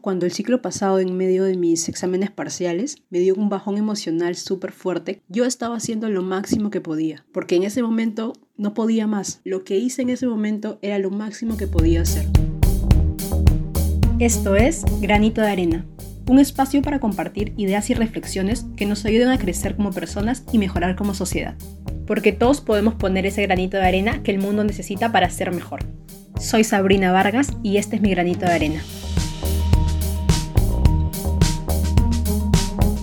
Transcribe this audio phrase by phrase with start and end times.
[0.00, 4.36] Cuando el ciclo pasado en medio de mis exámenes parciales me dio un bajón emocional
[4.36, 9.08] súper fuerte, yo estaba haciendo lo máximo que podía, porque en ese momento no podía
[9.08, 9.40] más.
[9.44, 12.26] Lo que hice en ese momento era lo máximo que podía hacer.
[14.20, 15.84] Esto es Granito de Arena,
[16.28, 20.58] un espacio para compartir ideas y reflexiones que nos ayuden a crecer como personas y
[20.58, 21.56] mejorar como sociedad.
[22.06, 25.80] Porque todos podemos poner ese granito de arena que el mundo necesita para ser mejor.
[26.40, 28.82] Soy Sabrina Vargas y este es mi granito de arena.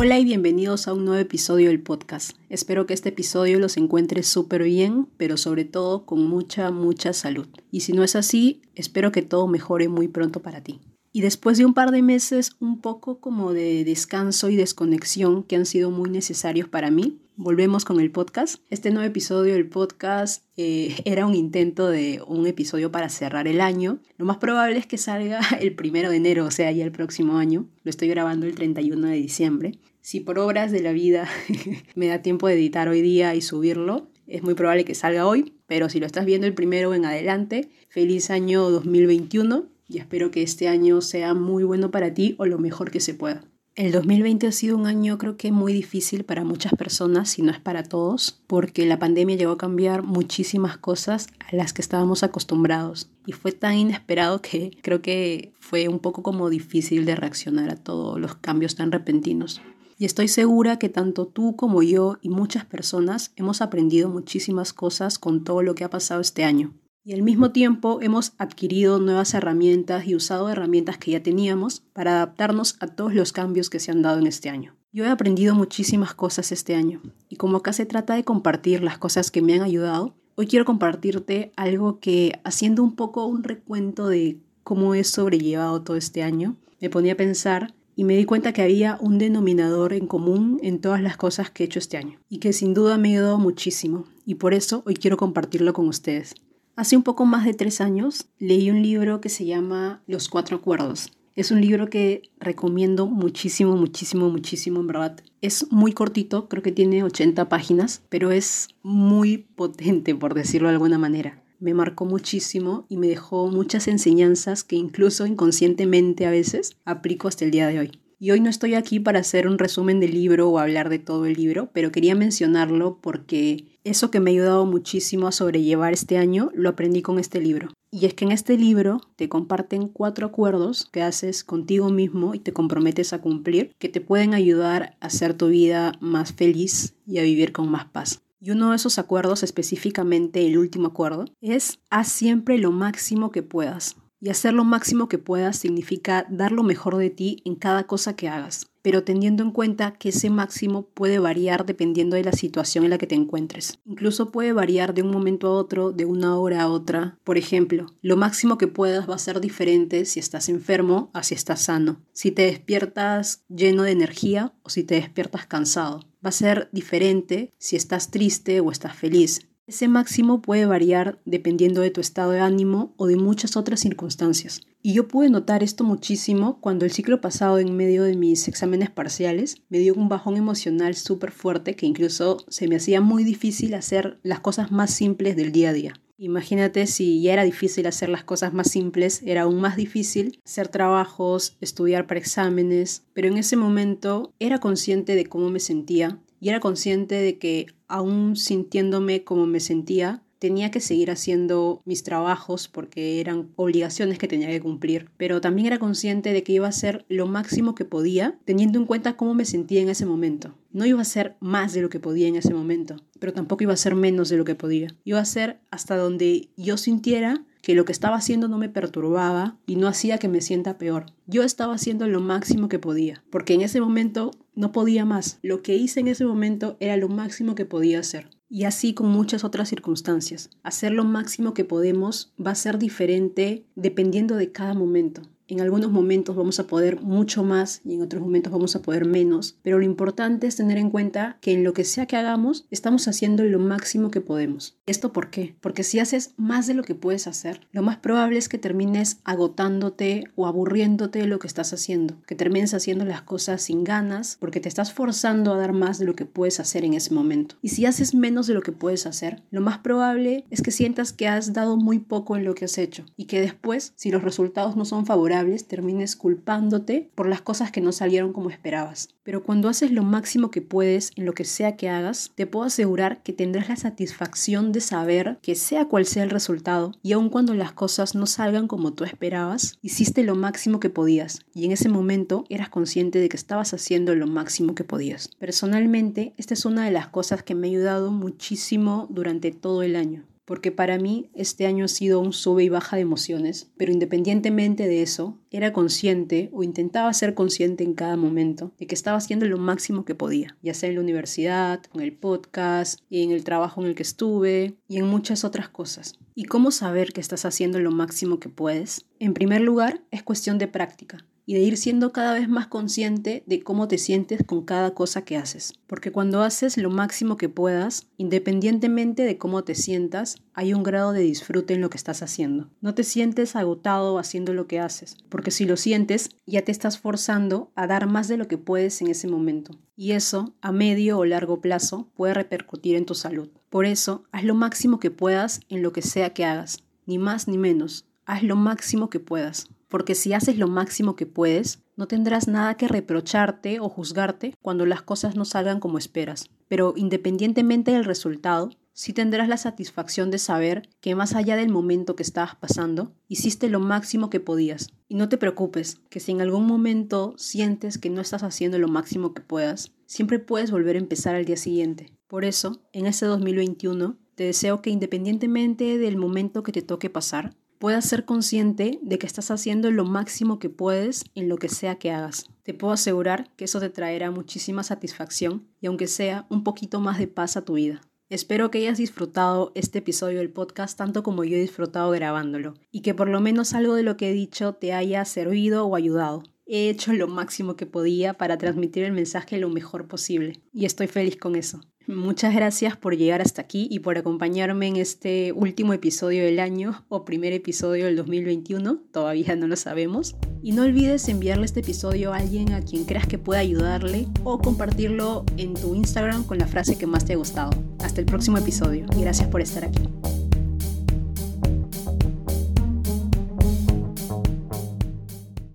[0.00, 2.36] Hola y bienvenidos a un nuevo episodio del podcast.
[2.50, 7.48] Espero que este episodio los encuentre súper bien, pero sobre todo con mucha, mucha salud.
[7.72, 10.78] Y si no es así, espero que todo mejore muy pronto para ti.
[11.18, 15.56] Y después de un par de meses un poco como de descanso y desconexión que
[15.56, 18.62] han sido muy necesarios para mí, volvemos con el podcast.
[18.70, 23.60] Este nuevo episodio del podcast eh, era un intento de un episodio para cerrar el
[23.60, 23.98] año.
[24.16, 27.36] Lo más probable es que salga el primero de enero, o sea, ya el próximo
[27.38, 27.66] año.
[27.82, 29.72] Lo estoy grabando el 31 de diciembre.
[30.00, 31.28] Si por obras de la vida
[31.96, 35.52] me da tiempo de editar hoy día y subirlo, es muy probable que salga hoy.
[35.66, 40.42] Pero si lo estás viendo el primero en adelante, feliz año 2021 y espero que
[40.42, 43.44] este año sea muy bueno para ti o lo mejor que se pueda.
[43.78, 47.52] El 2020 ha sido un año creo que muy difícil para muchas personas, si no
[47.52, 52.24] es para todos, porque la pandemia llegó a cambiar muchísimas cosas a las que estábamos
[52.24, 53.08] acostumbrados.
[53.24, 57.76] Y fue tan inesperado que creo que fue un poco como difícil de reaccionar a
[57.76, 59.62] todos los cambios tan repentinos.
[59.96, 65.20] Y estoy segura que tanto tú como yo y muchas personas hemos aprendido muchísimas cosas
[65.20, 66.74] con todo lo que ha pasado este año.
[67.08, 72.16] Y al mismo tiempo hemos adquirido nuevas herramientas y usado herramientas que ya teníamos para
[72.16, 74.74] adaptarnos a todos los cambios que se han dado en este año.
[74.92, 77.00] Yo he aprendido muchísimas cosas este año
[77.30, 80.66] y como acá se trata de compartir las cosas que me han ayudado, hoy quiero
[80.66, 86.56] compartirte algo que haciendo un poco un recuento de cómo he sobrellevado todo este año,
[86.78, 90.78] me ponía a pensar y me di cuenta que había un denominador en común en
[90.78, 93.38] todas las cosas que he hecho este año y que sin duda me ha ayudado
[93.38, 96.34] muchísimo y por eso hoy quiero compartirlo con ustedes.
[96.78, 100.58] Hace un poco más de tres años leí un libro que se llama Los Cuatro
[100.58, 101.10] Acuerdos.
[101.34, 105.20] Es un libro que recomiendo muchísimo, muchísimo, muchísimo, en verdad.
[105.40, 110.74] Es muy cortito, creo que tiene 80 páginas, pero es muy potente, por decirlo de
[110.74, 111.42] alguna manera.
[111.58, 117.44] Me marcó muchísimo y me dejó muchas enseñanzas que incluso inconscientemente a veces aplico hasta
[117.44, 118.00] el día de hoy.
[118.20, 121.26] Y hoy no estoy aquí para hacer un resumen del libro o hablar de todo
[121.26, 126.18] el libro, pero quería mencionarlo porque eso que me ha ayudado muchísimo a sobrellevar este
[126.18, 127.68] año lo aprendí con este libro.
[127.92, 132.40] Y es que en este libro te comparten cuatro acuerdos que haces contigo mismo y
[132.40, 137.18] te comprometes a cumplir que te pueden ayudar a hacer tu vida más feliz y
[137.18, 138.20] a vivir con más paz.
[138.40, 143.44] Y uno de esos acuerdos, específicamente el último acuerdo, es haz siempre lo máximo que
[143.44, 143.96] puedas.
[144.20, 148.16] Y hacer lo máximo que puedas significa dar lo mejor de ti en cada cosa
[148.16, 152.82] que hagas, pero teniendo en cuenta que ese máximo puede variar dependiendo de la situación
[152.84, 153.78] en la que te encuentres.
[153.84, 157.16] Incluso puede variar de un momento a otro, de una hora a otra.
[157.22, 161.34] Por ejemplo, lo máximo que puedas va a ser diferente si estás enfermo a si
[161.34, 166.00] estás sano, si te despiertas lleno de energía o si te despiertas cansado.
[166.24, 169.47] Va a ser diferente si estás triste o estás feliz.
[169.68, 174.62] Ese máximo puede variar dependiendo de tu estado de ánimo o de muchas otras circunstancias.
[174.80, 178.88] Y yo pude notar esto muchísimo cuando el ciclo pasado en medio de mis exámenes
[178.88, 183.74] parciales me dio un bajón emocional súper fuerte que incluso se me hacía muy difícil
[183.74, 185.92] hacer las cosas más simples del día a día.
[186.16, 190.68] Imagínate si ya era difícil hacer las cosas más simples, era aún más difícil hacer
[190.68, 196.48] trabajos, estudiar para exámenes, pero en ese momento era consciente de cómo me sentía y
[196.48, 202.68] era consciente de que aún sintiéndome como me sentía, tenía que seguir haciendo mis trabajos
[202.68, 206.70] porque eran obligaciones que tenía que cumplir, pero también era consciente de que iba a
[206.70, 210.54] hacer lo máximo que podía, teniendo en cuenta cómo me sentía en ese momento.
[210.72, 213.72] No iba a hacer más de lo que podía en ese momento, pero tampoco iba
[213.72, 214.94] a ser menos de lo que podía.
[215.04, 219.58] Iba a ser hasta donde yo sintiera que lo que estaba haciendo no me perturbaba
[219.66, 221.04] y no hacía que me sienta peor.
[221.26, 225.38] Yo estaba haciendo lo máximo que podía, porque en ese momento no podía más.
[225.42, 228.30] Lo que hice en ese momento era lo máximo que podía hacer.
[228.48, 230.48] Y así con muchas otras circunstancias.
[230.62, 235.20] Hacer lo máximo que podemos va a ser diferente dependiendo de cada momento.
[235.50, 239.06] En algunos momentos vamos a poder mucho más y en otros momentos vamos a poder
[239.06, 242.66] menos, pero lo importante es tener en cuenta que en lo que sea que hagamos,
[242.70, 244.76] estamos haciendo lo máximo que podemos.
[244.84, 245.56] ¿Esto por qué?
[245.62, 249.20] Porque si haces más de lo que puedes hacer, lo más probable es que termines
[249.24, 254.36] agotándote o aburriéndote de lo que estás haciendo, que termines haciendo las cosas sin ganas
[254.38, 257.54] porque te estás forzando a dar más de lo que puedes hacer en ese momento.
[257.62, 261.14] Y si haces menos de lo que puedes hacer, lo más probable es que sientas
[261.14, 264.22] que has dado muy poco en lo que has hecho y que después, si los
[264.22, 269.08] resultados no son favorables, termines culpándote por las cosas que no salieron como esperabas.
[269.22, 272.64] Pero cuando haces lo máximo que puedes en lo que sea que hagas, te puedo
[272.64, 277.28] asegurar que tendrás la satisfacción de saber que sea cual sea el resultado, y aun
[277.28, 281.72] cuando las cosas no salgan como tú esperabas, hiciste lo máximo que podías, y en
[281.72, 285.28] ese momento eras consciente de que estabas haciendo lo máximo que podías.
[285.38, 289.96] Personalmente, esta es una de las cosas que me ha ayudado muchísimo durante todo el
[289.96, 293.92] año porque para mí este año ha sido un sube y baja de emociones, pero
[293.92, 299.18] independientemente de eso, era consciente o intentaba ser consciente en cada momento de que estaba
[299.18, 303.30] haciendo lo máximo que podía, ya sea en la universidad, con el podcast, y en
[303.30, 306.18] el trabajo en el que estuve y en muchas otras cosas.
[306.34, 309.04] ¿Y cómo saber que estás haciendo lo máximo que puedes?
[309.18, 313.42] En primer lugar, es cuestión de práctica y de ir siendo cada vez más consciente
[313.46, 315.72] de cómo te sientes con cada cosa que haces.
[315.86, 321.12] Porque cuando haces lo máximo que puedas, independientemente de cómo te sientas, hay un grado
[321.14, 322.68] de disfrute en lo que estás haciendo.
[322.82, 326.98] No te sientes agotado haciendo lo que haces, porque si lo sientes, ya te estás
[326.98, 329.70] forzando a dar más de lo que puedes en ese momento.
[329.96, 333.48] Y eso, a medio o largo plazo, puede repercutir en tu salud.
[333.70, 337.48] Por eso, haz lo máximo que puedas en lo que sea que hagas, ni más
[337.48, 338.04] ni menos.
[338.26, 342.76] Haz lo máximo que puedas porque si haces lo máximo que puedes, no tendrás nada
[342.76, 346.50] que reprocharte o juzgarte cuando las cosas no salgan como esperas.
[346.68, 352.16] Pero independientemente del resultado, sí tendrás la satisfacción de saber que más allá del momento
[352.16, 354.90] que estabas pasando, hiciste lo máximo que podías.
[355.08, 358.88] Y no te preocupes, que si en algún momento sientes que no estás haciendo lo
[358.88, 362.12] máximo que puedas, siempre puedes volver a empezar al día siguiente.
[362.26, 367.54] Por eso, en este 2021, te deseo que independientemente del momento que te toque pasar,
[367.78, 371.96] puedas ser consciente de que estás haciendo lo máximo que puedes en lo que sea
[371.96, 372.46] que hagas.
[372.62, 377.18] Te puedo asegurar que eso te traerá muchísima satisfacción y aunque sea un poquito más
[377.18, 378.00] de paz a tu vida.
[378.30, 383.00] Espero que hayas disfrutado este episodio del podcast tanto como yo he disfrutado grabándolo y
[383.00, 386.42] que por lo menos algo de lo que he dicho te haya servido o ayudado.
[386.66, 391.06] He hecho lo máximo que podía para transmitir el mensaje lo mejor posible y estoy
[391.06, 391.80] feliz con eso.
[392.08, 397.04] Muchas gracias por llegar hasta aquí y por acompañarme en este último episodio del año
[397.10, 400.34] o primer episodio del 2021, todavía no lo sabemos.
[400.62, 404.58] Y no olvides enviarle este episodio a alguien a quien creas que pueda ayudarle o
[404.58, 407.72] compartirlo en tu Instagram con la frase que más te ha gustado.
[408.00, 410.17] Hasta el próximo episodio y gracias por estar aquí.